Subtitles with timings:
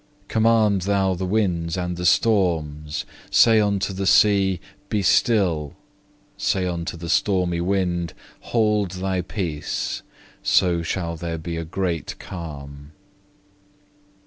[0.27, 5.75] Command Thou the winds and the storms, say unto the sea, "Be still,"
[6.37, 8.15] say unto the stormy wind,
[8.49, 10.01] "Hold thy peace,"
[10.41, 12.93] so shall there be a great calm.